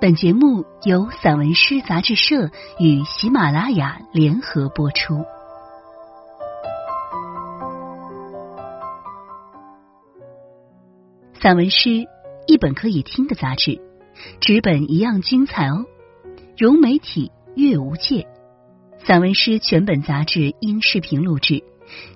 [0.00, 5.26] 本节目由散文诗杂志社与喜马拉雅联合播出。
[11.34, 12.06] 散文诗，
[12.46, 13.78] 一本可以听的杂志，
[14.40, 15.84] 纸本一样精彩哦。
[16.56, 18.26] 融媒体，阅无界。
[19.04, 21.62] 散文诗全本杂志因视频录制，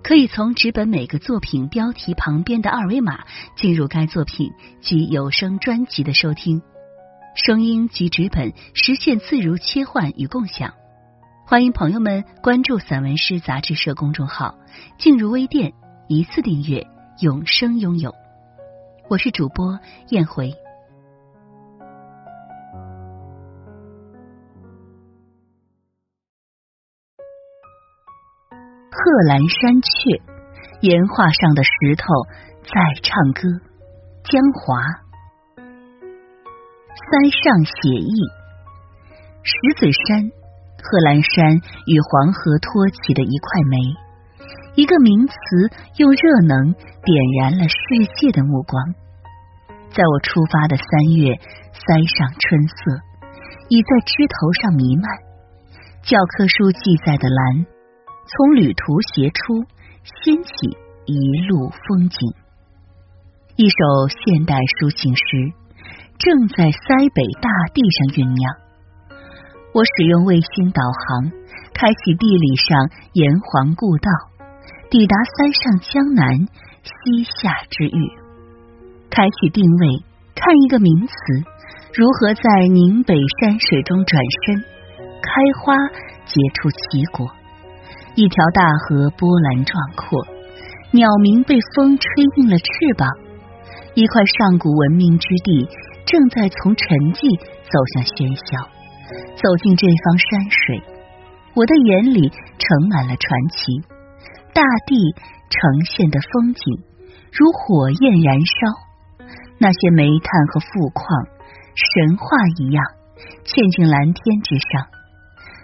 [0.02, 3.24] 可以从纸本每个作品标题旁边的二维码
[3.56, 6.62] 进入该作品及有声专辑的收听。
[7.34, 10.72] 声音及纸本实现自如切换与共享，
[11.44, 14.54] 欢迎朋友们关注散文诗杂志社公众号，
[14.98, 15.72] 进入微店
[16.06, 16.86] 一次订阅，
[17.20, 18.14] 永生拥有。
[19.10, 20.52] 我是主播燕回。
[28.90, 30.22] 贺兰山雀，
[30.82, 32.04] 岩画上的石头
[32.62, 32.70] 在
[33.02, 33.42] 唱歌，
[34.22, 35.03] 江华。
[37.14, 38.10] 塞上写意，
[39.44, 40.32] 石嘴山，
[40.82, 41.54] 贺兰山
[41.86, 43.78] 与黄河托起的一块煤，
[44.74, 45.34] 一个名词
[45.98, 47.76] 用热能点燃了世
[48.18, 48.82] 界的目光。
[49.94, 51.38] 在我出发的三月，
[51.70, 52.74] 塞上春色
[53.68, 55.06] 已在枝头上弥漫。
[56.02, 57.64] 教科书记载的蓝，
[58.26, 59.62] 从旅途斜出，
[60.02, 60.76] 掀起
[61.06, 62.34] 一路风景。
[63.54, 65.63] 一首现代抒情诗。
[66.18, 68.42] 正在塞北大地上酝酿。
[69.74, 71.32] 我使用卫星导航，
[71.74, 74.10] 开启地理上炎黄故道，
[74.88, 76.46] 抵达塞上江南
[76.82, 78.00] 西夏之域。
[79.10, 80.04] 开启定位，
[80.34, 81.14] 看一个名词
[81.94, 84.62] 如何在宁北山水中转身，
[85.22, 85.74] 开花
[86.26, 87.26] 结出奇果。
[88.14, 90.24] 一条大河波澜壮阔，
[90.92, 92.64] 鸟鸣被风吹硬了翅
[92.96, 93.10] 膀。
[93.94, 95.68] 一块上古文明之地。
[96.04, 96.84] 正在从沉
[97.16, 97.24] 寂
[97.64, 98.60] 走向喧嚣，
[99.40, 100.84] 走进这方山水，
[101.56, 102.28] 我的眼里
[102.60, 103.80] 盛满了传奇。
[104.52, 104.92] 大地
[105.48, 105.58] 呈
[105.88, 106.62] 现的风景
[107.32, 108.54] 如火焰燃烧，
[109.56, 111.08] 那些煤炭和富矿
[111.72, 112.84] 神话一样
[113.48, 114.92] 嵌进蓝天之上，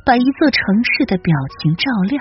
[0.08, 2.16] 把一座城市的表情照亮。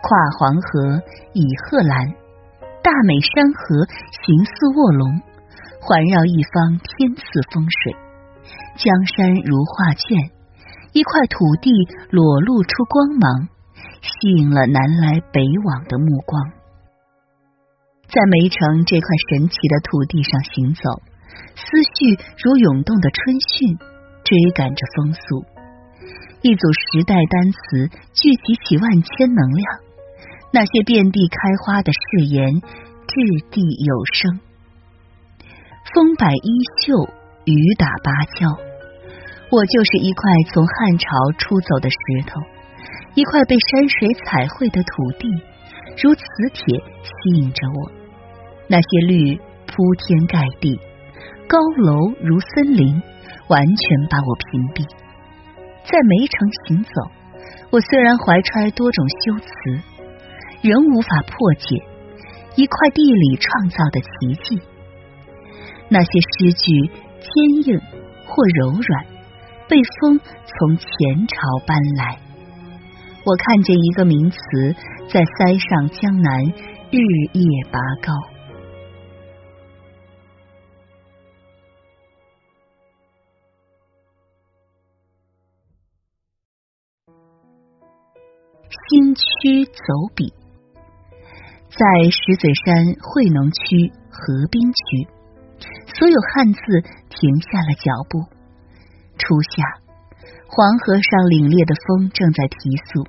[0.00, 0.08] 跨
[0.40, 1.04] 黄河
[1.36, 2.16] 以贺兰，
[2.82, 3.86] 大美山河
[4.24, 5.20] 形似卧龙。
[5.84, 7.92] 环绕一方，天赐风水，
[8.76, 10.30] 江山如画卷，
[10.92, 11.70] 一块土地
[12.10, 13.48] 裸露出光芒，
[14.00, 16.52] 吸引了南来北往的目光。
[18.06, 21.02] 在梅城这块神奇的土地上行走，
[21.56, 23.78] 思绪如涌动的春汛，
[24.22, 25.44] 追赶着风速。
[26.42, 29.66] 一组时代单词聚集起万千能量，
[30.52, 34.40] 那些遍地开花的誓言，掷地有声。
[35.94, 36.48] 风摆衣
[36.84, 37.08] 袖，
[37.44, 38.48] 雨打芭蕉。
[39.50, 41.08] 我就是一块从汉朝
[41.38, 41.96] 出走的石
[42.26, 42.40] 头，
[43.14, 45.28] 一块被山水彩绘的土地，
[46.02, 47.92] 如磁铁吸引着我。
[48.68, 49.36] 那些绿
[49.66, 50.78] 铺天盖地，
[51.48, 53.02] 高楼如森林，
[53.48, 54.86] 完全把我屏蔽。
[55.84, 56.90] 在梅城行走，
[57.70, 59.82] 我虽然怀揣多种修辞，
[60.62, 61.76] 仍无法破解
[62.56, 64.08] 一块地里创造的奇
[64.42, 64.62] 迹。
[65.88, 66.90] 那些诗句
[67.20, 67.28] 坚
[67.66, 67.80] 硬
[68.26, 69.06] 或柔软，
[69.68, 71.36] 被风从前朝
[71.66, 72.18] 搬来。
[73.24, 74.38] 我看见一个名词
[75.08, 76.44] 在塞上江南
[76.90, 76.98] 日
[77.32, 78.12] 夜拔高。
[88.88, 90.32] 新区走笔，
[91.72, 95.08] 在石嘴山惠农区河滨区。
[95.96, 96.60] 所有汉字
[97.08, 98.20] 停下了脚步。
[99.16, 99.62] 初夏，
[100.48, 103.08] 黄河上凛冽的风正在提速。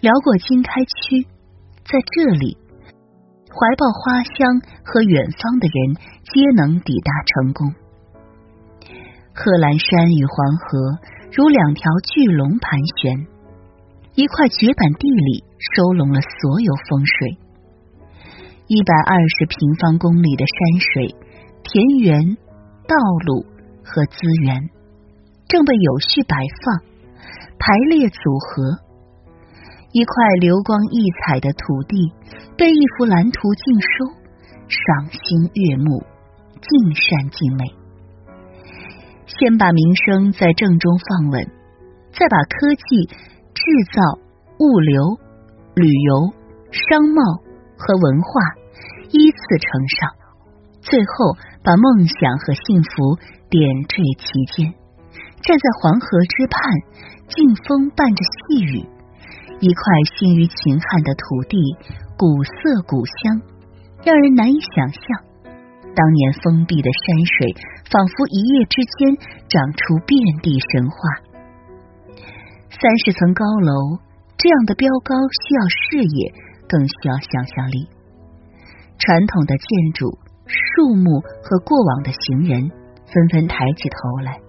[0.00, 1.22] 辽过经开区，
[1.86, 2.58] 在这里，
[3.46, 5.94] 怀抱花香和远方的人
[6.26, 7.70] 皆能抵达成功。
[9.34, 10.98] 贺兰山与黄河
[11.30, 13.26] 如两条巨龙盘旋，
[14.18, 15.44] 一块绝版地里
[15.76, 17.38] 收拢了所有风水。
[18.68, 21.16] 一百二十平方公里的山水。
[21.64, 22.36] 田园、
[22.86, 23.44] 道路
[23.82, 24.68] 和资源
[25.48, 26.80] 正被有序摆放、
[27.58, 28.78] 排列组合。
[29.92, 32.12] 一块流光溢彩的土地
[32.56, 34.04] 被一幅蓝图尽收，
[34.68, 36.04] 赏心悦目，
[36.60, 37.64] 尽善尽美。
[39.26, 41.44] 先把民生在正中放稳，
[42.12, 43.62] 再把科技、制
[43.92, 44.20] 造、
[44.58, 45.18] 物流、
[45.74, 46.32] 旅游、
[46.70, 47.22] 商贸
[47.78, 48.28] 和文化
[49.12, 50.10] 依次呈上。
[50.82, 53.16] 最后，把梦想和幸福
[53.48, 54.74] 点缀其间。
[55.40, 56.58] 站在黄河之畔，
[57.28, 58.84] 劲风伴着细雨，
[59.60, 59.82] 一块
[60.18, 61.56] 兴于秦汉的土地，
[62.16, 63.40] 古色古香，
[64.04, 65.02] 让人难以想象。
[65.94, 67.54] 当年封闭的山水，
[67.90, 69.16] 仿佛一夜之间
[69.48, 70.96] 长出遍地神话。
[72.70, 73.98] 三十层高楼，
[74.36, 76.32] 这样的标高需要视野，
[76.68, 77.88] 更需要想象力。
[78.98, 82.70] 传统的建筑、树木和过往的行人，
[83.06, 84.40] 纷纷抬起头来。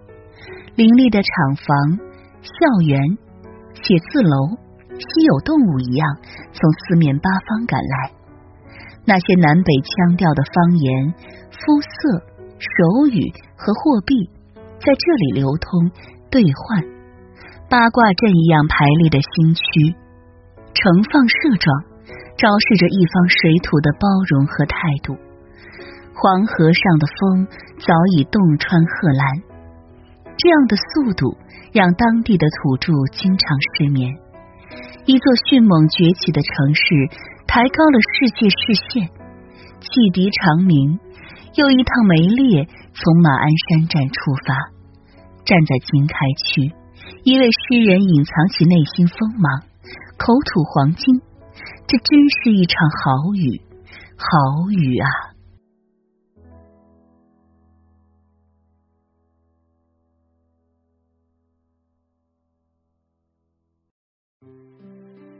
[0.75, 1.99] 林立的厂房、
[2.41, 3.17] 校园、
[3.73, 4.57] 写字楼，
[4.97, 6.17] 稀有动物一样
[6.51, 8.11] 从四面八方赶来。
[9.05, 11.13] 那些南北腔调的方言、
[11.51, 12.19] 肤色、
[12.59, 14.29] 手语和货币，
[14.79, 15.91] 在这里流通
[16.29, 16.83] 兑换。
[17.69, 19.95] 八卦阵一样排列的新区，
[20.73, 21.83] 盛放社状，
[22.39, 25.11] 昭示着一方水土的包容和态度。
[26.15, 27.47] 黄河上的风
[27.83, 29.43] 早已洞穿贺兰。
[30.39, 31.35] 这样的速度
[31.73, 34.15] 让当地的土著经常失眠。
[35.05, 36.83] 一座迅猛崛起的城市
[37.45, 39.09] 抬高了世界视线，
[39.81, 40.99] 汽笛长鸣，
[41.55, 44.71] 又一趟梅列从马鞍山站出发。
[45.43, 46.71] 站在经开区，
[47.23, 49.63] 一位诗人隐藏起内心锋芒，
[50.17, 51.19] 口吐黄金。
[51.91, 53.59] 这真是一场好雨，
[54.15, 55.09] 好雨啊！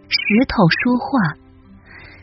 [0.10, 1.38] 石头说话，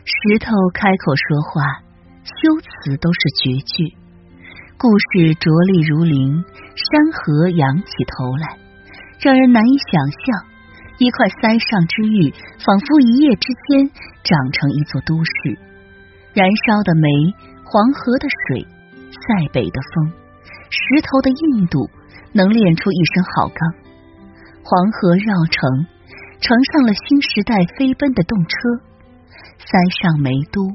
[0.03, 1.79] 石头开口说话，
[2.25, 3.95] 修辞都是绝句。
[4.77, 6.43] 故事着力如林，
[6.75, 8.59] 山河仰起头来，
[9.21, 10.56] 让人难以想象。
[10.97, 12.31] 一块塞上之玉，
[12.63, 13.89] 仿佛一夜之间
[14.23, 15.57] 长成一座都市。
[16.33, 17.09] 燃烧的煤，
[17.65, 18.65] 黄河的水，
[19.11, 20.11] 塞北的风，
[20.69, 21.89] 石头的硬度，
[22.33, 23.57] 能炼出一身好钢。
[24.63, 25.87] 黄河绕城。
[26.39, 28.53] 乘上了新时代飞奔的动车，
[29.57, 30.69] 塞上梅都，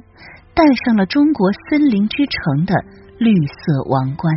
[0.55, 2.75] 戴上了中国森林之城的
[3.17, 4.35] 绿色王冠。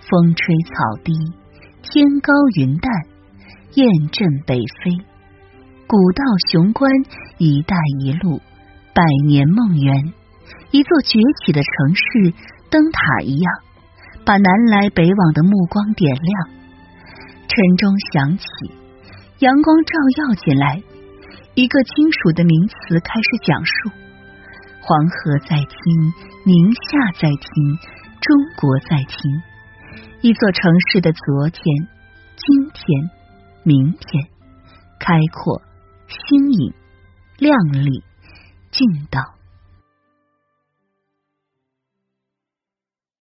[0.00, 1.12] 风吹草低，
[1.80, 2.90] 天高云淡，
[3.74, 4.90] 雁阵北飞。
[5.86, 6.90] 古道雄关，
[7.38, 8.40] 一带一路，
[8.92, 10.12] 百年梦圆。
[10.72, 12.34] 一座崛起的城市，
[12.68, 13.52] 灯塔一样，
[14.24, 16.48] 把南来北往的目光点亮。
[17.46, 18.44] 晨钟响起。
[19.38, 20.82] 阳光照耀进来，
[21.54, 23.90] 一个金属的名词开始讲述：
[24.82, 26.12] 黄河在听，
[26.44, 27.78] 宁夏在听，
[28.20, 29.16] 中国在听。
[30.22, 31.62] 一座城市的昨天、
[32.36, 33.10] 今天、
[33.62, 34.28] 明天，
[34.98, 35.60] 开阔、
[36.08, 36.72] 新颖、
[37.38, 38.02] 亮丽、
[38.70, 39.39] 劲道。